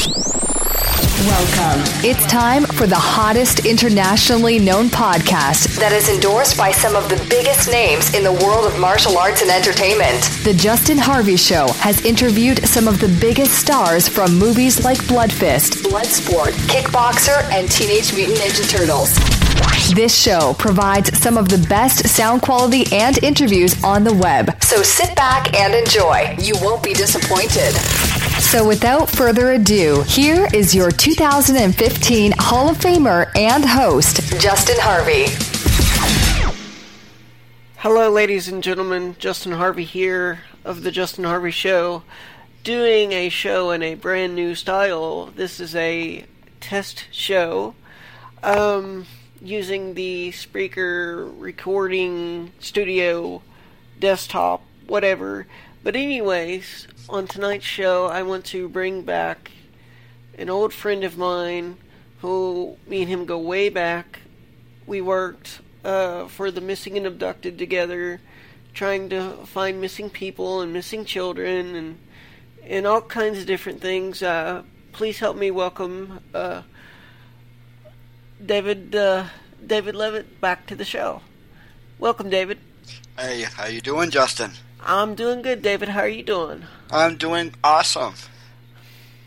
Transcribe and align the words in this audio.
Welcome. 0.00 1.84
It's 2.02 2.24
time 2.26 2.64
for 2.64 2.86
the 2.86 2.96
hottest 2.96 3.66
internationally 3.66 4.58
known 4.58 4.86
podcast 4.86 5.78
that 5.78 5.92
is 5.92 6.08
endorsed 6.08 6.56
by 6.56 6.72
some 6.72 6.96
of 6.96 7.10
the 7.10 7.22
biggest 7.28 7.70
names 7.70 8.14
in 8.14 8.24
the 8.24 8.32
world 8.32 8.64
of 8.64 8.78
martial 8.80 9.18
arts 9.18 9.42
and 9.42 9.50
entertainment. 9.50 10.22
The 10.42 10.54
Justin 10.54 10.96
Harvey 10.96 11.36
Show 11.36 11.68
has 11.84 12.02
interviewed 12.02 12.66
some 12.66 12.88
of 12.88 12.98
the 12.98 13.14
biggest 13.20 13.52
stars 13.52 14.08
from 14.08 14.38
movies 14.38 14.82
like 14.82 15.06
Blood 15.06 15.30
Fist, 15.30 15.74
Bloodsport, 15.84 16.52
Kickboxer, 16.68 17.42
and 17.52 17.70
Teenage 17.70 18.14
Mutant 18.14 18.38
Ninja 18.38 18.66
Turtles. 18.70 19.14
This 19.94 20.16
show 20.16 20.54
provides 20.58 21.18
some 21.18 21.36
of 21.36 21.50
the 21.50 21.58
best 21.68 22.08
sound 22.08 22.40
quality 22.40 22.86
and 22.92 23.22
interviews 23.22 23.84
on 23.84 24.04
the 24.04 24.14
web. 24.14 24.62
So 24.62 24.82
sit 24.82 25.14
back 25.14 25.54
and 25.54 25.74
enjoy. 25.74 26.36
You 26.40 26.54
won't 26.62 26.82
be 26.82 26.94
disappointed. 26.94 27.74
So 28.50 28.66
without 28.66 29.08
further 29.08 29.52
ado, 29.52 30.02
here 30.08 30.48
is 30.52 30.74
your 30.74 30.90
2015 30.90 32.32
Hall 32.36 32.68
of 32.70 32.78
Famer 32.78 33.30
and 33.36 33.64
host, 33.64 34.40
Justin 34.40 34.74
Harvey. 34.80 35.26
Hello, 37.76 38.10
ladies 38.10 38.48
and 38.48 38.60
gentlemen. 38.60 39.14
Justin 39.20 39.52
Harvey 39.52 39.84
here 39.84 40.40
of 40.64 40.82
The 40.82 40.90
Justin 40.90 41.22
Harvey 41.22 41.52
Show, 41.52 42.02
doing 42.64 43.12
a 43.12 43.28
show 43.28 43.70
in 43.70 43.84
a 43.84 43.94
brand 43.94 44.34
new 44.34 44.56
style. 44.56 45.26
This 45.26 45.60
is 45.60 45.76
a 45.76 46.24
test 46.58 47.06
show 47.12 47.76
um, 48.42 49.06
using 49.40 49.94
the 49.94 50.32
Spreaker 50.32 51.32
recording 51.38 52.50
studio 52.58 53.42
desktop, 54.00 54.64
whatever. 54.88 55.46
But, 55.82 55.96
anyways, 55.96 56.86
on 57.08 57.26
tonight's 57.26 57.64
show, 57.64 58.06
I 58.06 58.22
want 58.22 58.44
to 58.46 58.68
bring 58.68 59.02
back 59.02 59.50
an 60.36 60.50
old 60.50 60.72
friend 60.74 61.04
of 61.04 61.16
mine 61.16 61.78
who 62.20 62.76
me 62.86 63.00
and 63.00 63.08
him 63.08 63.24
go 63.24 63.38
way 63.38 63.70
back. 63.70 64.20
We 64.86 65.00
worked 65.00 65.60
uh, 65.84 66.26
for 66.28 66.50
the 66.50 66.60
missing 66.60 66.96
and 66.96 67.06
abducted 67.06 67.58
together, 67.58 68.20
trying 68.74 69.08
to 69.10 69.32
find 69.46 69.80
missing 69.80 70.10
people 70.10 70.60
and 70.60 70.72
missing 70.72 71.04
children 71.04 71.74
and 71.74 71.98
and 72.62 72.86
all 72.86 73.00
kinds 73.00 73.38
of 73.38 73.46
different 73.46 73.80
things. 73.80 74.22
Uh, 74.22 74.62
please 74.92 75.18
help 75.18 75.36
me 75.36 75.50
welcome 75.50 76.20
uh, 76.34 76.62
David 78.44 78.94
uh, 78.94 79.24
David 79.66 79.94
Leavitt 79.94 80.40
back 80.40 80.66
to 80.66 80.76
the 80.76 80.84
show. 80.84 81.22
Welcome, 81.98 82.28
David. 82.28 82.58
Hey, 83.18 83.42
how 83.42 83.66
you 83.66 83.80
doing, 83.80 84.10
Justin? 84.10 84.52
I'm 84.84 85.14
doing 85.14 85.42
good, 85.42 85.62
David. 85.62 85.88
How 85.90 86.00
are 86.00 86.08
you 86.08 86.22
doing? 86.22 86.64
I'm 86.90 87.16
doing 87.16 87.54
awesome. 87.62 88.14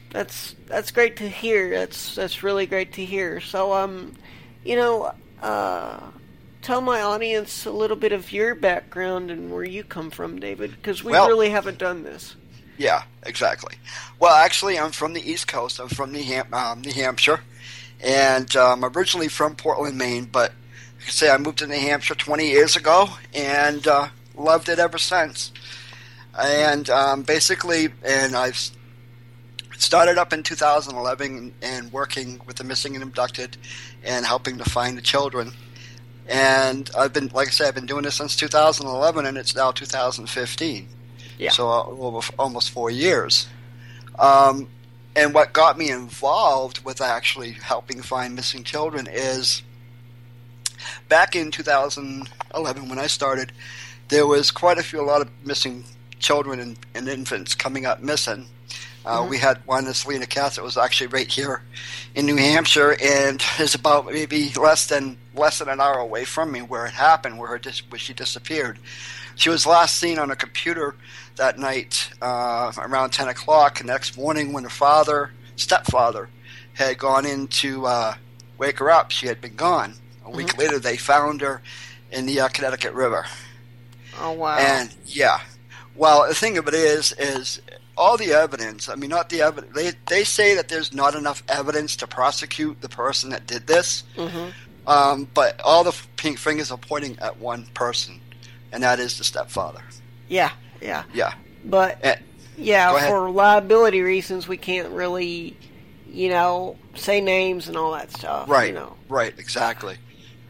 That's 0.10 0.56
that's 0.68 0.92
great 0.92 1.18
to 1.18 1.30
hear. 1.30 1.70
That's 1.72 2.16
that's 2.16 2.44
really 2.44 2.66
great 2.66 2.94
to 2.94 3.06
hear. 3.06 3.40
So 3.40 3.74
um, 3.74 4.14
you 4.64 4.76
know, 4.76 5.14
uh, 5.42 6.00
tell 6.62 6.82
my 6.82 7.02
audience 7.02 7.66
a 7.66 7.72
little 7.72 7.98
bit 7.98 8.12
of 8.12 8.32
your 8.32 8.54
background 8.56 9.32
and 9.32 9.52
where 9.52 9.64
you 9.64 9.84
come 9.84 10.12
from, 10.12 10.40
David, 10.40 10.72
because 10.72 11.04
we 11.04 11.12
Well- 11.14 11.28
really 11.28 11.50
haven't 11.50 11.78
done 11.80 12.04
this. 12.04 12.36
Yeah, 12.78 13.04
exactly. 13.24 13.76
Well, 14.20 14.34
actually, 14.34 14.80
I'm 14.80 14.92
from 14.92 15.14
the 15.14 15.22
East 15.32 15.48
Coast. 15.48 15.80
I'm 15.80 15.90
from 15.90 16.12
New, 16.12 16.24
Ham- 16.24 16.52
um, 16.54 16.82
New 16.82 16.92
Hampshire, 16.92 17.40
and 18.02 18.54
um, 18.56 18.84
I'm 18.84 18.98
originally 18.98 19.28
from 19.28 19.56
Portland, 19.56 19.96
Maine. 19.96 20.26
But 20.26 20.54
I 21.06 21.10
say, 21.12 21.30
I 21.30 21.38
moved 21.38 21.60
to 21.60 21.68
New 21.68 21.80
Hampshire 21.80 22.16
20 22.16 22.48
years 22.50 22.76
ago, 22.76 23.10
and 23.32 23.86
uh, 23.88 24.08
loved 24.36 24.70
it 24.70 24.80
ever 24.80 24.98
since. 24.98 25.52
And 26.38 26.90
um, 26.90 27.24
basically, 27.24 27.90
and 28.04 28.36
I've 28.36 28.72
started 29.78 30.18
up 30.18 30.34
in 30.34 30.44
2011 30.44 31.54
and 31.62 31.92
working 31.92 32.42
with 32.46 32.56
the 32.56 32.64
missing 32.64 32.96
and 32.96 33.04
abducted, 33.04 33.58
and 34.04 34.26
helping 34.26 34.58
to 34.58 34.64
find 34.64 34.98
the 34.98 35.02
children. 35.02 35.52
And 36.28 36.90
I've 36.98 37.14
been, 37.14 37.28
like 37.30 37.50
I 37.50 37.52
said, 37.52 37.68
I've 37.68 37.76
been 37.76 37.86
doing 37.86 38.04
this 38.04 38.16
since 38.16 38.36
2011, 38.36 39.26
and 39.26 39.38
it's 39.38 39.56
now 39.56 39.72
2015. 39.72 40.88
Yeah. 41.38 41.50
So 41.52 41.70
uh, 41.70 42.22
almost 42.40 42.70
four 42.70 42.90
years. 42.90 43.48
Um, 44.18 44.70
and 45.16 45.34
what 45.34 45.54
got 45.54 45.78
me 45.78 45.90
involved 45.92 46.84
with 46.84 47.02
actually 47.02 47.52
helping 47.52 48.02
find 48.02 48.36
missing 48.36 48.64
children 48.64 49.08
is 49.12 49.62
back 51.10 51.36
in 51.36 51.52
2011 51.52 52.90
when 52.90 53.00
I 53.00 53.08
started, 53.08 53.52
there 54.14 54.28
was 54.28 54.52
quite 54.52 54.78
a 54.78 54.84
few, 54.84 55.02
a 55.02 55.04
lot 55.04 55.22
of 55.22 55.30
missing 55.44 55.84
children 56.20 56.60
and, 56.60 56.78
and 56.94 57.10
infants 57.10 57.56
coming 57.56 57.86
up 57.86 58.00
missing. 58.00 58.46
Uh, 59.06 59.26
We 59.28 59.38
had 59.40 59.58
one, 59.66 59.86
the 59.86 59.94
Celina 59.94 60.28
Cass, 60.28 60.56
that 60.56 60.64
was 60.64 60.78
actually 60.78 61.08
right 61.08 61.30
here 61.30 61.64
in 62.16 62.26
New 62.28 62.38
Hampshire, 62.38 62.96
and 63.02 63.44
is 63.60 63.76
about 63.76 64.06
maybe 64.06 64.52
less 64.56 64.86
than 64.88 65.18
less 65.36 65.60
than 65.60 65.68
an 65.68 65.82
hour 65.82 65.98
away 65.98 66.26
from 66.26 66.52
me 66.52 66.62
where 66.62 66.86
it 66.86 66.94
happened, 66.94 67.40
where 67.40 67.50
her 67.50 67.58
dis- 67.58 67.82
where 67.90 68.00
she 68.00 68.14
disappeared. 68.14 68.78
She 69.36 69.50
was 69.50 69.66
last 69.66 69.98
seen 69.98 70.20
on 70.20 70.30
a 70.30 70.36
computer 70.36 70.96
that 71.38 71.58
night 71.58 72.12
uh, 72.22 72.72
around 72.78 73.10
10 73.10 73.28
o'clock. 73.30 73.80
The 73.80 73.86
next 73.86 74.16
morning, 74.16 74.54
when 74.54 74.64
her 74.64 74.70
father, 74.70 75.32
stepfather, 75.56 76.30
had 76.74 77.00
gone 77.00 77.26
in 77.26 77.48
to 77.48 77.88
uh, 77.88 78.14
wake 78.60 78.78
her 78.78 78.92
up, 78.92 79.10
she 79.10 79.26
had 79.26 79.42
been 79.42 79.56
gone. 79.56 79.96
A 80.24 80.30
week 80.30 80.56
later, 80.60 80.78
they 80.78 80.98
found 80.98 81.42
her 81.42 81.64
in 82.12 82.28
the 82.28 82.42
uh, 82.42 82.48
Connecticut 82.50 82.94
River. 82.94 83.26
Oh 84.22 84.32
wow. 84.34 84.58
And 84.58 84.94
yeah, 85.06 85.40
well, 85.96 86.28
the 86.28 86.36
thing 86.36 86.58
of 86.58 86.68
it 86.68 86.74
is, 86.74 87.14
is 87.18 87.62
all 87.98 88.18
the 88.18 88.32
evidence. 88.32 88.90
I 88.90 88.96
mean, 88.96 89.10
not 89.10 89.30
the 89.30 89.42
evidence. 89.42 89.76
They 89.76 89.92
they 90.08 90.24
say 90.24 90.56
that 90.56 90.68
there's 90.70 90.94
not 90.94 91.16
enough 91.16 91.44
evidence 91.50 91.96
to 91.98 92.08
prosecute 92.08 92.82
the 92.82 92.90
person 92.90 93.30
that 93.32 93.46
did 93.48 93.68
this. 93.68 94.04
Mhm. 94.18 94.52
Um, 94.86 95.28
but 95.34 95.62
all 95.62 95.84
the 95.84 95.96
pink 96.18 96.38
fingers 96.40 96.72
are 96.72 96.78
pointing 96.78 97.18
at 97.20 97.38
one 97.38 97.66
person, 97.74 98.20
and 98.72 98.84
that 98.84 99.00
is 99.00 99.18
the 99.18 99.24
stepfather. 99.24 99.82
yeah, 100.28 100.52
yeah. 100.82 101.04
Yeah. 101.14 101.34
But 101.66 102.00
Eh, 102.04 102.16
yeah, 102.58 103.08
for 103.08 103.30
liability 103.30 104.02
reasons, 104.02 104.48
we 104.48 104.58
can't 104.58 104.90
really, 104.90 105.56
you 106.12 106.28
know, 106.30 106.76
say 106.96 107.22
names 107.22 107.70
and 107.70 107.78
all 107.78 107.94
that 107.94 108.12
stuff. 108.12 108.50
Right. 108.50 108.68
You 108.70 108.74
know. 108.74 108.96
Right. 109.08 109.34
Exactly. 109.38 109.96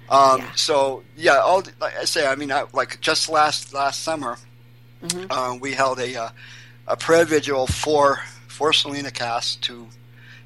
Um, 0.09 0.39
Yeah. 0.41 0.51
So 0.55 1.03
yeah, 1.15 1.37
all 1.37 1.63
like 1.79 1.95
I 1.97 2.05
say, 2.05 2.27
I 2.27 2.35
mean, 2.35 2.51
I, 2.51 2.65
like 2.73 2.99
just 3.01 3.29
last 3.29 3.73
last 3.73 4.03
summer, 4.03 4.37
Mhm. 5.03 5.27
uh, 5.29 5.57
we 5.59 5.73
held 5.73 5.99
a 5.99 6.15
uh, 6.15 6.29
a 6.87 6.95
prayer 6.97 7.25
vigil 7.25 7.67
for 7.67 8.21
for 8.47 8.71
Celina 8.73 9.09
Cass 9.11 9.55
to, 9.55 9.87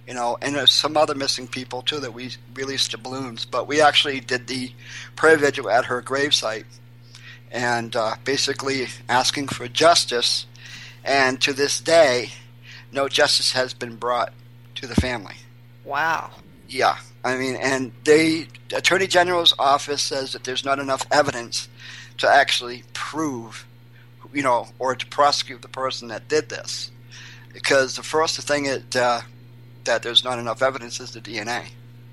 you 0.08 0.14
know, 0.14 0.38
and 0.42 0.70
some 0.70 0.96
other 0.96 1.14
missing 1.16 1.48
people 1.48 1.82
too 1.82 2.00
that 2.00 2.14
we 2.14 2.36
released 2.54 2.92
to 2.92 2.98
balloons. 2.98 3.46
But 3.46 3.68
we 3.68 3.82
actually 3.82 4.20
did 4.22 4.48
the 4.48 4.72
prayer 5.16 5.38
vigil 5.38 5.70
at 5.70 5.86
her 5.86 6.02
gravesite, 6.02 6.66
and 7.52 7.96
uh, 7.96 8.16
basically 8.24 8.88
asking 9.10 9.50
for 9.50 9.68
justice. 9.68 10.46
And 11.04 11.42
to 11.42 11.54
this 11.54 11.80
day, 11.80 12.32
no 12.92 13.08
justice 13.08 13.54
has 13.54 13.74
been 13.74 13.96
brought 13.96 14.34
to 14.76 14.88
the 14.88 14.96
family. 14.96 15.36
Wow. 15.84 16.32
Yeah, 16.70 16.98
I 17.24 17.38
mean, 17.38 17.56
and 17.56 17.92
they 18.04 18.48
Attorney 18.74 19.08
General's 19.08 19.54
office 19.58 20.02
says 20.02 20.34
that 20.34 20.44
there's 20.44 20.66
not 20.66 20.80
enough 20.80 21.06
evidence 21.12 21.70
to 22.18 22.28
actually 22.30 22.84
prove, 22.94 23.66
you 24.34 24.44
know, 24.44 24.68
or 24.80 24.96
to 24.96 25.06
prosecute 25.08 25.62
the 25.62 25.68
person 25.70 26.08
that 26.10 26.28
did 26.28 26.50
this, 26.50 26.92
because 27.54 27.96
the 27.96 28.04
first 28.04 28.40
thing 28.42 28.66
it, 28.66 28.96
uh, 28.96 29.22
that 29.86 30.04
there's 30.04 30.24
not 30.24 30.40
enough 30.40 30.62
evidence 30.62 31.00
is 31.00 31.12
the 31.12 31.22
DNA. 31.22 31.68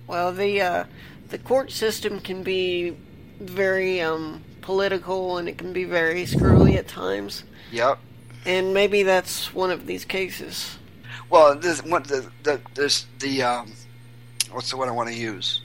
Well, 0.06 0.32
the 0.32 0.60
uh, 0.60 0.84
the 1.28 1.38
court 1.38 1.72
system 1.72 2.20
can 2.20 2.42
be 2.42 2.96
very 3.40 4.00
um, 4.00 4.42
political 4.60 5.38
and 5.38 5.48
it 5.48 5.58
can 5.58 5.72
be 5.72 5.84
very 5.84 6.26
screwy 6.26 6.76
at 6.76 6.86
times, 6.86 7.42
Yep. 7.72 7.98
and 8.46 8.72
maybe 8.72 9.02
that's 9.02 9.52
one 9.52 9.70
of 9.70 9.86
these 9.86 10.04
cases. 10.04 10.78
Well, 11.30 11.56
this, 11.56 11.82
what 11.82 12.04
the 12.04 12.30
the 12.44 12.60
there's 12.74 13.06
the 13.18 13.42
um, 13.42 13.72
what's 14.54 14.70
the 14.70 14.76
word 14.76 14.88
I 14.88 14.92
want 14.92 15.08
to 15.08 15.14
use? 15.14 15.60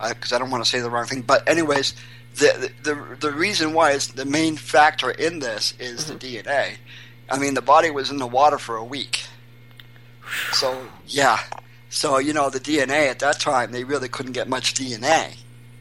Because 0.00 0.32
I 0.32 0.38
don't 0.38 0.50
want 0.50 0.64
to 0.64 0.68
say 0.68 0.80
the 0.80 0.90
wrong 0.90 1.06
thing. 1.06 1.22
But 1.22 1.48
anyways, 1.48 1.94
the 2.34 2.70
the 2.82 3.16
the 3.20 3.32
reason 3.32 3.72
why 3.72 3.92
is 3.92 4.08
the 4.08 4.24
main 4.24 4.56
factor 4.56 5.10
in 5.10 5.38
this 5.38 5.74
is 5.78 6.06
the 6.06 6.14
mm-hmm. 6.14 6.48
DNA. 6.48 6.76
I 7.30 7.38
mean, 7.38 7.54
the 7.54 7.62
body 7.62 7.90
was 7.90 8.10
in 8.10 8.18
the 8.18 8.26
water 8.26 8.58
for 8.58 8.76
a 8.76 8.84
week. 8.84 9.24
So 10.52 10.86
yeah, 11.06 11.38
so 11.88 12.18
you 12.18 12.32
know 12.32 12.50
the 12.50 12.60
DNA 12.60 13.08
at 13.08 13.20
that 13.20 13.40
time 13.40 13.72
they 13.72 13.84
really 13.84 14.08
couldn't 14.08 14.32
get 14.32 14.48
much 14.48 14.74
DNA. 14.74 15.36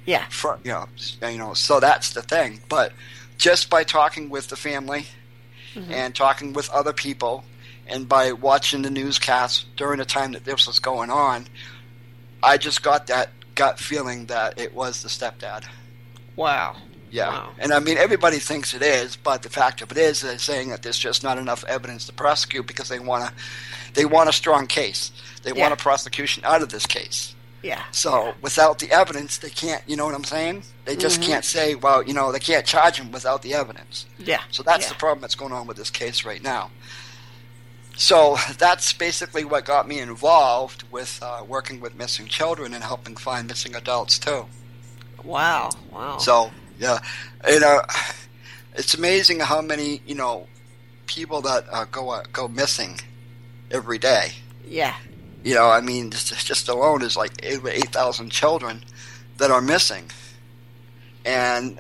Yeah. 0.06 0.26
For, 0.30 0.60
you 0.64 0.72
know, 0.72 0.88
you 1.28 1.38
know, 1.38 1.54
so 1.54 1.80
that's 1.80 2.14
the 2.14 2.22
thing. 2.22 2.62
But 2.70 2.94
just 3.38 3.70
by 3.70 3.84
talking 3.84 4.30
with 4.30 4.48
the 4.48 4.56
family 4.56 5.08
mm-hmm. 5.74 5.92
and 5.92 6.16
talking 6.16 6.54
with 6.54 6.70
other 6.70 6.94
people, 6.94 7.44
and 7.88 8.10
by 8.10 8.32
watching 8.32 8.82
the 8.82 8.90
newscasts 8.90 9.66
during 9.76 10.00
the 10.00 10.06
time 10.06 10.32
that 10.32 10.46
this 10.46 10.66
was 10.66 10.80
going 10.80 11.12
on, 11.12 11.48
I 12.46 12.58
just 12.58 12.84
got 12.84 13.08
that 13.08 13.30
gut 13.56 13.80
feeling 13.80 14.28
that 14.28 14.60
it 14.60 14.74
was 14.74 15.02
the 15.02 15.10
stepdad. 15.10 15.66
Wow. 16.36 16.76
Yeah, 17.12 17.30
Wow. 17.30 17.52
and 17.60 17.72
I 17.74 17.80
mean 17.80 17.98
everybody 17.98 18.40
thinks 18.40 18.74
it 18.74 18.82
is, 18.82 19.16
but 19.16 19.42
the 19.42 19.50
fact 19.50 19.82
of 19.82 19.92
it 19.92 19.98
is, 19.98 20.22
they're 20.22 20.38
saying 20.38 20.70
that 20.70 20.82
there's 20.82 20.98
just 21.00 21.24
not 21.24 21.38
enough 21.38 21.64
evidence 21.66 22.06
to 22.08 22.14
prosecute 22.14 22.68
because 22.68 22.90
they 22.90 23.00
want 23.00 23.26
to, 23.26 23.34
they 23.94 24.06
want 24.06 24.28
a 24.28 24.34
strong 24.34 24.68
case. 24.68 25.12
They 25.44 25.54
Yeah. 25.54 25.62
want 25.62 25.74
a 25.74 25.78
prosecution 25.78 26.44
out 26.44 26.62
of 26.62 26.70
this 26.70 26.86
case. 26.86 27.34
Yeah. 27.64 27.82
So 27.92 28.34
without 28.42 28.80
the 28.80 28.92
evidence, 28.92 29.38
they 29.38 29.50
can't. 29.50 29.82
You 29.88 29.96
know 29.96 30.06
what 30.06 30.14
I'm 30.14 30.24
saying? 30.26 30.64
They 30.84 30.96
just 30.96 31.22
Mm-hmm. 31.22 31.32
can't 31.32 31.46
say, 31.46 31.74
well, 31.76 32.04
you 32.04 32.14
know, 32.14 32.32
they 32.32 32.40
can't 32.40 32.66
charge 32.66 32.98
him 33.00 33.12
without 33.12 33.42
the 33.42 33.54
evidence. 33.54 34.06
Yeah. 34.20 34.42
So 34.52 34.62
that's 34.62 34.86
yeah. 34.86 34.90
the 34.90 34.96
problem 34.96 35.22
that's 35.22 35.36
going 35.36 35.54
on 35.54 35.66
with 35.68 35.78
this 35.78 35.90
case 35.90 36.26
right 36.26 36.44
now. 36.44 36.70
So 37.96 38.38
that's 38.58 38.94
basically 38.94 39.46
what 39.46 39.66
got 39.66 39.88
me 39.88 40.00
involved 40.00 40.84
with 40.92 41.20
uh, 41.22 41.44
working 41.48 41.80
with 41.80 41.96
missing 41.96 42.28
children 42.28 42.74
and 42.74 42.84
helping 42.84 43.16
find 43.16 43.48
missing 43.48 43.76
adults 43.76 44.20
too. 44.20 44.46
Wow. 45.24 45.70
Wow. 45.92 46.18
So 46.18 46.52
yeah, 46.80 47.00
you 47.48 47.60
know, 47.60 47.82
it's 48.76 48.94
amazing 48.94 49.40
how 49.40 49.62
many 49.62 50.02
you 50.06 50.16
know 50.16 50.48
people 51.08 51.42
that 51.42 51.66
uh, 51.72 51.86
go 51.86 52.10
uh, 52.10 52.24
go 52.34 52.48
missing 52.48 53.00
every 53.72 53.98
day. 53.98 54.34
yeah. 54.68 54.96
You 55.44 55.54
know, 55.54 55.70
I 55.70 55.80
mean, 55.80 56.10
just, 56.10 56.48
just 56.48 56.70
alone 56.70 57.04
is 57.04 57.16
like 57.16 57.32
eight 57.44 57.60
eight 57.68 57.90
thousand 57.90 58.32
children 58.32 58.84
that 59.38 59.52
are 59.52 59.62
missing, 59.62 60.10
and 61.24 61.80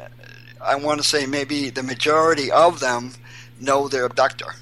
I 0.63 0.75
want 0.75 1.01
to 1.01 1.07
say 1.07 1.25
maybe 1.25 1.71
the 1.71 1.81
majority 1.81 2.51
of 2.51 2.79
them 2.79 3.13
know 3.59 3.87
their 3.87 4.05
abductor. 4.05 4.53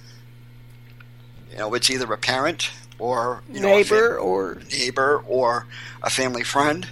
You 1.54 1.60
know, 1.60 1.74
it's 1.76 1.90
either 1.90 2.12
a 2.12 2.18
parent 2.18 2.72
or 3.00 3.44
you 3.52 3.60
know, 3.62 3.68
a 3.68 3.72
Neighbor 3.78 4.18
or 4.18 4.62
neighbor 4.72 5.24
or 5.28 5.68
a 6.02 6.10
family 6.10 6.44
friend, 6.44 6.88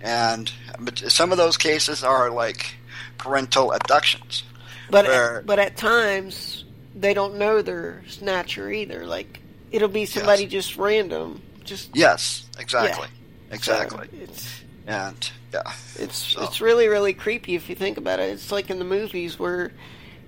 and 0.00 0.50
but 0.78 0.98
some 0.98 1.30
of 1.32 1.38
those 1.38 1.56
cases 1.56 2.02
are 2.02 2.30
like 2.30 2.74
parental 3.18 3.72
abductions. 3.72 4.44
but 4.90 5.06
where- 5.06 5.42
but 5.46 5.58
at 5.58 5.76
times 5.76 6.64
they 6.96 7.14
don't 7.14 7.36
know 7.36 7.62
their 7.62 8.02
snatcher 8.08 8.70
either. 8.72 9.06
Like 9.06 9.40
it'll 9.70 9.88
be 9.88 10.06
somebody 10.06 10.46
just 10.46 10.76
random. 10.76 11.42
Just 11.64 11.90
Yes, 11.94 12.46
exactly, 12.58 13.08
exactly, 13.52 14.08
so 14.10 14.18
it's 14.24 14.60
and 14.86 15.30
yeah, 15.52 15.62
it's 15.96 16.16
So- 16.16 16.42
it's 16.44 16.60
really 16.60 16.88
really 16.88 17.12
creepy 17.14 17.54
if 17.54 17.68
you 17.68 17.74
think 17.76 17.98
about 17.98 18.18
it. 18.20 18.30
It's 18.30 18.50
like 18.50 18.70
in 18.70 18.78
the 18.78 18.84
movies 18.84 19.38
where 19.38 19.70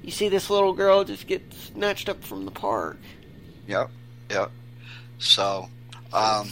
you 0.02 0.10
see 0.12 0.28
this 0.28 0.50
little 0.50 0.72
girl 0.74 1.02
just 1.04 1.26
get 1.26 1.42
snatched 1.54 2.08
up 2.08 2.22
from 2.22 2.44
the 2.44 2.50
park. 2.50 2.98
Yep, 3.66 3.90
yep. 4.30 4.50
So, 5.18 5.68
um, 6.12 6.50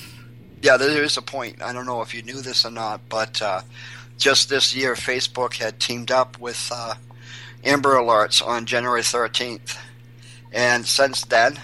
yeah, 0.63 0.77
there 0.77 1.03
is 1.03 1.17
a 1.17 1.23
point. 1.23 1.63
I 1.63 1.73
don't 1.73 1.87
know 1.87 2.03
if 2.03 2.15
you 2.15 2.23
knew 2.23 2.41
this 2.41 2.65
or 2.65 2.71
not, 2.71 3.01
but 3.09 3.41
uh, 3.43 3.63
just 4.17 4.49
this 4.49 4.75
year, 4.75 4.95
Facebook 4.95 5.55
had 5.57 5.81
teamed 5.81 6.11
up 6.11 6.39
with 6.39 6.71
uh, 6.73 6.95
Amber 7.65 7.95
Alerts 7.95 8.47
on 8.47 8.67
January 8.67 9.01
13th. 9.01 9.77
And 10.53 10.87
since 10.87 11.25
then, 11.25 11.59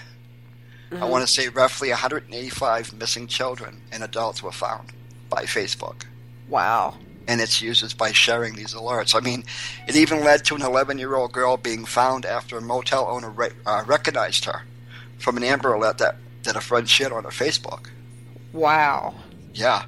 I 0.91 1.05
want 1.05 1.25
to 1.25 1.31
say 1.31 1.49
roughly 1.49 1.89
185 1.89 2.93
missing 2.93 3.27
children 3.27 3.81
and 3.91 4.03
adults 4.03 4.41
were 4.41 4.51
found 4.51 4.93
by 5.29 5.43
Facebook. 5.43 6.05
Wow. 6.47 6.95
And 7.27 7.41
its 7.41 7.61
users 7.61 7.93
by 7.93 8.13
sharing 8.13 8.55
these 8.55 8.73
alerts. 8.73 9.13
I 9.13 9.19
mean, 9.19 9.43
it 9.85 9.97
even 9.97 10.23
led 10.23 10.45
to 10.45 10.55
an 10.55 10.61
11 10.61 10.97
year 10.97 11.15
old 11.15 11.33
girl 11.33 11.57
being 11.57 11.83
found 11.83 12.25
after 12.25 12.57
a 12.57 12.61
motel 12.61 13.05
owner 13.09 13.29
re- 13.29 13.49
uh, 13.65 13.83
recognized 13.85 14.45
her 14.45 14.63
from 15.17 15.37
an 15.37 15.43
Amber 15.43 15.73
Alert 15.73 15.97
that, 15.99 16.17
that 16.43 16.55
a 16.55 16.61
friend 16.61 16.89
shared 16.89 17.11
on 17.11 17.23
her 17.23 17.29
Facebook. 17.29 17.87
Wow. 18.53 19.13
Yeah. 19.53 19.83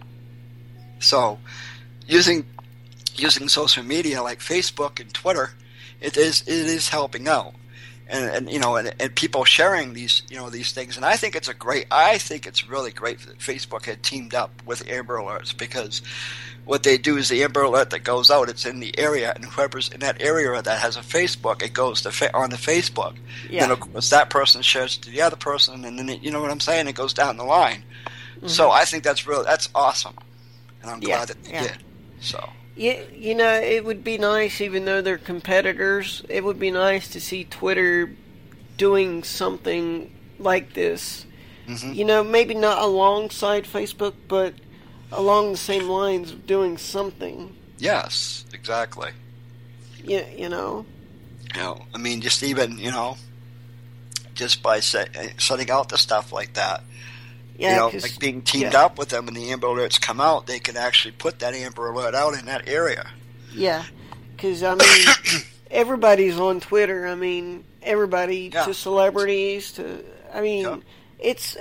So, 1.00 1.40
using 2.08 2.46
using 3.16 3.48
social 3.50 3.84
media 3.84 4.22
like 4.22 4.40
Facebook 4.40 5.00
and 5.00 5.14
Twitter, 5.14 5.52
it 6.02 6.18
is 6.18 6.42
it 6.42 6.48
is 6.48 6.90
helping 6.90 7.28
out, 7.28 7.54
and 8.10 8.26
and 8.36 8.50
you 8.52 8.60
know, 8.60 8.76
and, 8.76 8.94
and 9.00 9.16
people 9.16 9.46
sharing 9.46 9.94
these 9.94 10.24
you 10.30 10.38
know 10.38 10.50
these 10.50 10.72
things, 10.72 10.98
and 10.98 11.06
I 11.06 11.16
think 11.16 11.36
it's 11.36 11.48
a 11.48 11.54
great. 11.54 11.86
I 11.92 12.18
think 12.18 12.46
it's 12.48 12.68
really 12.68 12.92
great 12.92 13.20
that 13.28 13.38
Facebook 13.40 13.86
had 13.86 14.04
teamed 14.04 14.34
up 14.34 14.52
with 14.66 14.88
Amber 14.90 15.18
Alerts 15.18 15.56
because 15.58 16.02
what 16.66 16.84
they 16.84 16.98
do 16.98 17.18
is 17.18 17.30
the 17.30 17.44
Amber 17.44 17.64
Alert 17.64 17.90
that 17.92 18.04
goes 18.04 18.30
out, 18.30 18.48
it's 18.50 18.66
in 18.66 18.80
the 18.80 18.98
area, 19.00 19.32
and 19.36 19.44
whoever's 19.46 19.90
in 19.90 20.02
that 20.02 20.22
area 20.22 20.62
that 20.62 20.80
has 20.80 20.98
a 20.98 21.02
Facebook, 21.02 21.64
it 21.64 21.74
goes 21.74 22.02
to 22.04 22.12
fa- 22.12 22.36
on 22.36 22.50
the 22.52 22.58
Facebook. 22.58 23.16
Yeah. 23.50 23.62
Then 23.62 23.72
of 23.72 23.80
course 23.80 24.10
that 24.12 24.30
person 24.30 24.62
shares 24.62 24.98
it 24.98 25.02
to 25.04 25.10
the 25.10 25.22
other 25.22 25.36
person, 25.38 25.84
and 25.86 25.98
then 25.98 26.10
it, 26.10 26.22
you 26.22 26.30
know 26.32 26.42
what 26.42 26.52
I'm 26.52 26.60
saying. 26.60 26.88
It 26.88 26.94
goes 26.96 27.14
down 27.14 27.38
the 27.38 27.44
line. 27.44 27.84
So 28.46 28.70
I 28.72 28.86
think 28.86 29.04
that's 29.04 29.28
real. 29.28 29.44
That's 29.44 29.68
awesome, 29.76 30.16
and 30.82 30.90
I'm 30.92 31.00
Mm-hmm. 31.02 31.10
Yeah, 31.10 31.16
glad 31.18 31.28
that 31.30 31.44
they 31.44 31.52
yeah. 31.52 31.64
did. 31.64 31.78
So 32.22 32.50
Yeah, 32.80 33.02
you 33.14 33.36
know, 33.36 33.56
it 33.56 33.84
would 33.84 34.06
be 34.06 34.18
nice, 34.18 34.62
even 34.62 34.86
though 34.86 35.02
they're 35.02 35.18
competitors, 35.18 36.24
it 36.30 36.46
would 36.46 36.58
be 36.58 36.72
nice 36.72 37.10
to 37.10 37.20
see 37.20 37.44
Twitter 37.44 38.10
doing 38.78 39.22
something 39.26 40.10
like 40.40 40.76
this. 40.76 41.26
Mhm. 41.68 41.94
You 41.94 42.06
know, 42.06 42.24
maybe 42.24 42.54
not 42.54 42.82
alongside 42.82 43.66
Facebook, 43.66 44.14
but 44.30 44.54
along 45.12 45.52
the 45.52 45.58
same 45.58 45.90
lines 45.90 46.32
of 46.32 46.48
doing 46.48 46.78
something. 46.78 47.54
yes, 47.80 48.46
exactly. 48.54 49.12
You, 50.02 50.26
you 50.38 50.48
know? 50.48 50.86
You 51.54 51.62
know, 51.62 51.86
I 51.94 51.98
mean, 51.98 52.22
just 52.22 52.44
even 52.44 52.78
you 52.78 52.92
know, 52.92 53.18
just 54.36 54.64
by 54.64 54.80
set, 54.80 55.10
setting 55.38 55.70
out 55.70 55.90
the 55.90 55.98
stuff 55.98 56.32
like 56.32 56.54
that. 56.54 56.82
Yeah, 57.60 57.88
you 57.88 57.94
know, 57.94 58.00
like 58.02 58.18
being 58.20 58.42
teamed 58.42 58.72
yeah. 58.74 58.86
up 58.86 58.98
with 58.98 59.10
them, 59.10 59.28
and 59.28 59.36
the 59.36 59.52
Amber 59.52 59.68
Alerts 59.68 60.00
come 60.00 60.22
out, 60.22 60.48
they 60.48 60.60
can 60.60 60.78
actually 60.78 61.12
put 61.12 61.40
that 61.40 61.54
Amber 61.54 61.90
Alert 61.90 62.16
out 62.16 62.34
in 62.34 62.46
that 62.46 62.70
area. 62.70 63.10
Yeah, 63.54 63.84
because 64.34 64.64
I 64.64 64.76
mean, 64.76 65.42
everybody's 65.72 66.40
on 66.40 66.62
Twitter. 66.62 67.06
I 67.06 67.16
mean, 67.16 67.66
everybody 67.82 68.50
Yeah. 68.54 68.64
to 68.64 68.74
celebrities 68.74 69.74
to. 69.74 70.06
I 70.34 70.40
mean, 70.40 70.64
Yeah. 70.64 70.78
it's 71.20 71.58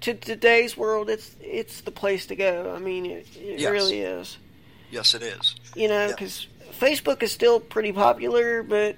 to 0.00 0.14
today's 0.14 0.76
world. 0.76 1.08
It's 1.08 1.36
it's 1.40 1.82
the 1.82 1.92
place 1.92 2.26
to 2.26 2.34
go. 2.34 2.74
I 2.74 2.80
mean, 2.80 3.06
it, 3.06 3.26
it 3.36 3.60
Yes. 3.60 3.70
really 3.70 4.00
is. 4.00 4.38
Yes, 4.90 5.14
it 5.14 5.22
is. 5.22 5.54
You 5.76 5.86
know, 5.86 6.08
because 6.08 6.48
Facebook 6.80 7.22
is 7.22 7.30
still 7.30 7.60
pretty 7.60 7.92
popular, 7.92 8.64
but 8.64 8.96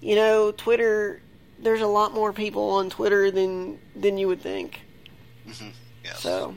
you 0.00 0.14
know, 0.14 0.52
Twitter. 0.52 1.20
There's 1.58 1.80
a 1.82 1.86
lot 1.86 2.14
more 2.14 2.32
people 2.32 2.70
on 2.70 2.88
Twitter 2.88 3.30
than 3.30 3.78
than 3.94 4.16
you 4.16 4.28
would 4.28 4.40
think. 4.40 4.80
Yes. 6.04 6.20
So 6.20 6.54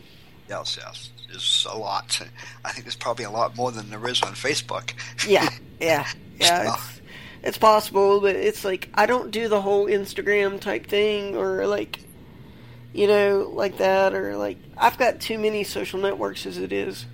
Yes, 0.48 0.78
yes. 0.82 1.12
There's 1.28 1.68
a 1.70 1.78
lot. 1.78 2.20
I 2.66 2.72
think 2.72 2.86
there's 2.86 2.96
probably 2.96 3.26
a 3.26 3.30
lot 3.32 3.56
more 3.56 3.72
than 3.72 3.90
there 3.92 4.08
is 4.08 4.22
on 4.24 4.34
Facebook. 4.34 4.94
yeah, 5.28 5.50
yeah, 5.80 6.08
yeah. 6.40 6.74
It's, 6.74 7.02
it's 7.44 7.58
possible, 7.60 8.20
but 8.20 8.36
it's 8.36 8.66
like 8.66 8.90
I 8.96 9.06
don't 9.06 9.30
do 9.32 9.48
the 9.48 9.62
whole 9.62 9.86
Instagram 9.86 10.60
type 10.60 10.88
thing 10.88 11.36
or 11.36 11.68
like, 11.68 12.00
you 12.94 13.06
know, 13.06 13.52
like 13.54 13.78
that 13.78 14.14
or 14.16 14.38
like 14.38 14.58
I've 14.76 14.98
got 14.98 15.20
too 15.20 15.38
many 15.38 15.64
social 15.64 16.00
networks 16.00 16.46
as 16.48 16.58
it 16.58 16.74
is. 16.74 17.06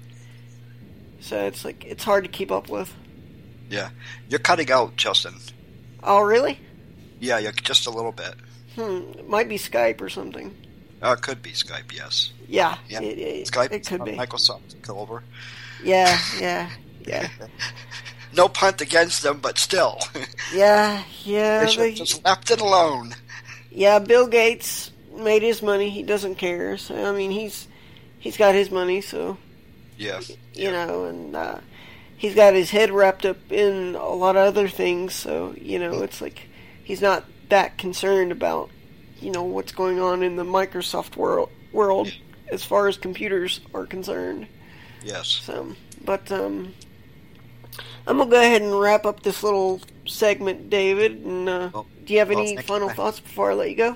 So 1.20 1.46
it's 1.46 1.65
like 1.65 1.84
it's 1.84 2.03
hard 2.05 2.24
to 2.24 2.29
keep 2.29 2.51
up 2.51 2.70
with. 2.70 2.94
yeah. 3.70 3.89
You're 4.29 4.39
cutting 4.39 4.72
out, 4.72 4.96
Justin. 4.96 5.36
Oh, 6.03 6.22
really? 6.22 6.60
Yeah, 7.20 7.39
you're 7.39 7.51
just 7.51 7.86
a 7.88 7.89
little 7.91 8.12
bit. 8.12 8.36
Hmm. 8.75 9.12
It 9.17 9.27
might 9.27 9.50
be 9.50 9.58
Skype 9.58 10.00
or 10.01 10.10
something. 10.10 10.55
Uh, 11.02 11.12
it 11.18 11.22
could 11.22 11.42
be 11.42 11.52
Skype, 11.52 11.94
yes. 11.94 12.32
Yeah. 12.48 12.78
Yeah. 12.88 13.02
It, 13.02 13.18
it, 13.20 13.48
Skype, 13.48 13.72
It 13.72 13.86
could 13.86 14.02
uh, 14.02 14.06
be. 14.06 14.12
Microsoft 14.14 14.70
took 14.82 14.90
over. 14.96 15.24
Yeah. 15.84 16.18
Yeah. 16.40 16.70
Yeah. 17.06 17.30
No 18.36 18.48
punt 18.50 18.82
against 18.82 19.22
them, 19.24 19.40
but 19.42 19.58
still. 19.58 20.00
Yeah. 20.54 21.04
Yeah. 21.24 21.66
they 21.66 21.75
they- 21.75 21.94
just 21.94 22.24
left 22.25 22.50
it 22.52 22.62
alone. 22.62 23.14
Yeah, 23.72 24.00
Bill 24.00 24.28
Gates 24.28 24.92
made 25.16 25.42
his 25.42 25.62
money. 25.62 25.90
He 25.90 26.02
doesn't 26.04 26.36
care. 26.36 26.78
So 26.78 26.96
I 26.96 27.12
mean, 27.12 27.30
he's 27.32 27.68
he's 28.20 28.38
got 28.38 28.56
his 28.56 28.72
money. 28.72 29.02
So 29.02 29.38
Yeah. 29.98 30.22
you 30.54 30.72
know, 30.72 31.06
and 31.06 31.36
uh, 31.36 31.60
he's 32.18 32.36
got 32.36 32.54
his 32.54 32.70
head 32.72 32.90
wrapped 32.92 33.25
up 33.25 33.38
in 33.52 33.96
a 33.96 34.10
lot 34.10 34.38
of 34.38 34.46
other 34.48 34.68
things. 34.70 35.14
So 35.14 35.54
you 35.60 35.78
know, 35.78 36.02
it's 36.04 36.22
like 36.22 36.48
he's 36.84 37.02
not 37.02 37.25
that 37.50 37.78
concerned 37.78 38.32
about 38.32 38.70
you 39.19 39.31
know 39.31 39.43
what's 39.43 39.72
going 39.72 40.00
on 40.00 40.24
in 40.24 40.36
the 40.36 40.43
Microsoft 40.45 41.15
world 41.15 41.50
world 41.72 42.12
as 42.51 42.63
far 42.63 42.88
as 42.88 42.98
computers 42.98 43.60
are 43.74 43.86
concerned. 43.86 44.48
Yes. 45.03 45.27
So, 45.27 45.75
but 46.03 46.31
um, 46.31 46.74
I'm 48.07 48.17
gonna 48.17 48.29
go 48.29 48.39
ahead 48.39 48.62
and 48.62 48.77
wrap 48.79 49.05
up 49.05 49.24
this 49.24 49.43
little 49.43 49.81
segment, 50.05 50.69
David. 50.69 51.24
And 51.25 51.50
uh, 51.50 51.69
Well- 51.74 51.88
do 52.05 52.13
you 52.13 52.19
have 52.19 52.29
any 52.31 52.55
final 52.57 52.89
you. 52.89 52.93
thoughts 52.93 53.19
before 53.19 53.51
I 53.51 53.53
let 53.55 53.69
you 53.69 53.75
go? 53.75 53.95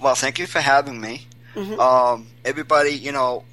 Well, 0.00 0.14
thank 0.14 0.38
you 0.38 0.46
for 0.46 0.60
having 0.60 0.98
me. 1.00 1.26
Mhm. 1.54 1.78
Um, 1.78 2.26
everybody, 2.44 2.90
you 2.92 3.12
know, 3.12 3.44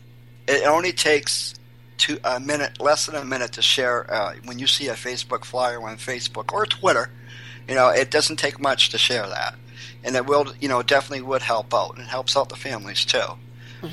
it 0.47 0.65
only 0.65 0.93
takes 0.93 1.55
two 1.97 2.17
a 2.23 2.39
minute, 2.39 2.79
less 2.79 3.05
than 3.07 3.15
a 3.15 3.25
minute, 3.25 3.51
to 3.53 3.61
share. 3.61 4.09
Uh, 4.11 4.35
when 4.45 4.57
you 4.59 4.65
see 4.67 4.87
a 4.87 4.93
Facebook 4.93 5.43
flyer 5.43 5.81
on 5.81 5.97
Facebook 5.97 6.53
or 6.53 6.65
Twitter, 6.65 7.11
you 7.67 7.75
know, 7.75 7.89
it 7.89 8.09
doesn't 8.11 8.37
take 8.37 8.61
much 8.61 8.89
to 8.91 8.97
share 8.97 9.27
that, 9.27 9.55
and 10.03 10.15
it 10.15 10.25
will, 10.25 10.53
you 10.59 10.67
know, 10.67 10.81
definitely 10.81 11.21
would 11.21 11.41
help 11.41 11.73
out, 11.73 11.95
and 11.95 12.01
it 12.01 12.09
helps 12.09 12.35
out 12.37 12.49
the 12.49 12.55
families 12.55 13.05
too. 13.05 13.37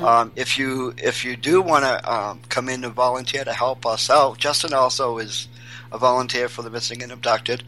Um, 0.02 0.33
if 0.35 0.59
you 0.59 0.95
if 0.99 1.25
you 1.25 1.37
do 1.37 1.62
want 1.62 1.85
to 1.85 2.12
um, 2.12 2.40
come 2.49 2.69
in 2.69 2.83
and 2.83 2.93
volunteer 2.93 3.45
to 3.45 3.52
help 3.52 3.87
us 3.87 4.11
out, 4.11 4.37
Justin 4.37 4.75
also 4.75 5.19
is 5.19 5.47
a 5.93 5.99
volunteer 5.99 6.49
for 6.49 6.62
the 6.62 6.71
missing 6.71 7.02
and 7.02 7.12
abducted. 7.12 7.62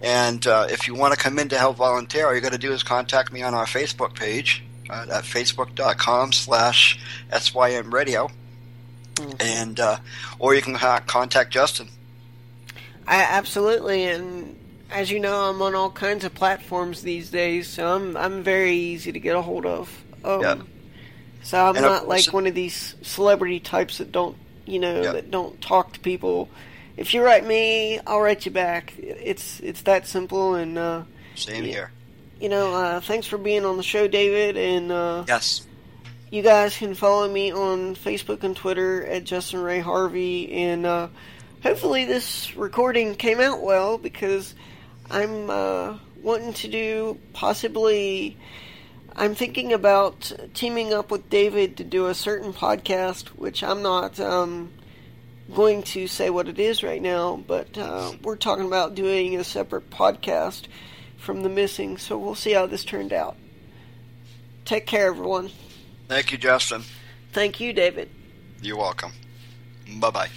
And 0.00 0.46
uh, 0.46 0.66
if 0.70 0.88
you 0.88 0.94
want 0.94 1.14
to 1.14 1.20
come 1.20 1.38
in 1.38 1.48
to 1.50 1.58
help 1.58 1.76
volunteer, 1.76 2.26
all 2.26 2.34
you 2.34 2.40
got 2.40 2.52
to 2.52 2.58
do 2.58 2.72
is 2.72 2.82
contact 2.82 3.32
me 3.32 3.42
on 3.42 3.54
our 3.54 3.66
Facebook 3.66 4.14
page, 4.14 4.64
uh, 4.90 5.06
at 5.12 5.24
facebook.com 5.24 6.32
slash 6.32 6.98
SYM 7.30 7.94
radio. 7.94 8.28
Mm-hmm. 9.14 9.36
And, 9.40 9.78
uh, 9.78 9.98
or 10.38 10.54
you 10.54 10.62
can 10.62 10.74
contact 10.74 11.52
Justin. 11.52 11.88
I, 13.06 13.22
absolutely. 13.22 14.04
And 14.04 14.58
as 14.92 15.10
you 15.10 15.20
know, 15.20 15.50
I'm 15.50 15.60
on 15.62 15.74
all 15.74 15.90
kinds 15.90 16.24
of 16.24 16.34
platforms 16.34 17.02
these 17.02 17.30
days, 17.30 17.68
so 17.68 17.94
I'm, 17.94 18.16
I'm 18.16 18.42
very 18.42 18.74
easy 18.74 19.12
to 19.12 19.20
get 19.20 19.36
a 19.36 19.42
hold 19.42 19.66
of. 19.66 20.04
Um, 20.24 20.40
yeah. 20.40 20.56
So 21.42 21.58
I'm 21.58 21.76
and 21.76 21.84
not 21.84 22.06
like 22.06 22.32
one 22.32 22.46
of 22.46 22.54
these 22.54 22.94
celebrity 23.02 23.58
types 23.58 23.98
that 23.98 24.12
don't, 24.12 24.36
you 24.64 24.78
know, 24.78 25.02
yeah. 25.02 25.12
that 25.12 25.30
don't 25.30 25.60
talk 25.60 25.94
to 25.94 26.00
people. 26.00 26.48
If 26.96 27.14
you 27.14 27.22
write 27.22 27.44
me, 27.44 27.98
I'll 28.06 28.20
write 28.20 28.44
you 28.46 28.52
back. 28.52 28.94
It's 28.98 29.58
it's 29.60 29.82
that 29.82 30.06
simple. 30.06 30.54
And 30.54 30.78
uh, 30.78 31.02
same 31.34 31.64
here. 31.64 31.90
You 32.38 32.48
know, 32.48 32.74
uh, 32.74 33.00
thanks 33.00 33.26
for 33.26 33.38
being 33.38 33.64
on 33.64 33.76
the 33.76 33.82
show, 33.82 34.06
David. 34.06 34.56
And 34.56 34.92
uh, 34.92 35.24
yes, 35.26 35.66
you 36.30 36.42
guys 36.42 36.76
can 36.76 36.94
follow 36.94 37.28
me 37.28 37.52
on 37.52 37.96
Facebook 37.96 38.44
and 38.44 38.56
Twitter 38.56 39.04
at 39.04 39.24
Justin 39.24 39.60
Ray 39.62 39.80
Harvey. 39.80 40.52
And 40.52 40.86
uh, 40.86 41.08
hopefully, 41.62 42.04
this 42.04 42.54
recording 42.56 43.16
came 43.16 43.40
out 43.40 43.62
well 43.62 43.98
because 43.98 44.54
I'm 45.12 45.50
uh, 45.50 45.98
wanting 46.22 46.54
to 46.54 46.68
do 46.68 47.18
possibly 47.32 48.36
I'm 49.14 49.34
thinking 49.34 49.72
about 49.72 50.32
teaming 50.54 50.94
up 50.94 51.10
with 51.10 51.28
David 51.28 51.76
to 51.76 51.84
do 51.84 52.06
a 52.06 52.14
certain 52.14 52.52
podcast, 52.52 53.28
which 53.28 53.62
I'm 53.62 53.82
not 53.82 54.18
um, 54.18 54.72
going 55.54 55.82
to 55.82 56.06
say 56.06 56.30
what 56.30 56.48
it 56.48 56.58
is 56.58 56.82
right 56.82 57.02
now, 57.02 57.36
but 57.46 57.76
uh, 57.76 58.12
we're 58.22 58.36
talking 58.36 58.66
about 58.66 58.94
doing 58.94 59.36
a 59.36 59.44
separate 59.44 59.90
podcast 59.90 60.62
from 61.18 61.42
the 61.42 61.50
missing, 61.50 61.98
so 61.98 62.16
we'll 62.16 62.34
see 62.34 62.52
how 62.52 62.66
this 62.66 62.84
turned 62.84 63.12
out. 63.12 63.36
Take 64.64 64.86
care, 64.86 65.08
everyone. 65.08 65.50
Thank 66.08 66.32
you, 66.32 66.38
Justin. 66.38 66.82
Thank 67.32 67.60
you, 67.60 67.72
David. 67.72 68.08
You're 68.62 68.78
welcome. 68.78 69.12
Bye 69.98 70.10
bye. 70.10 70.28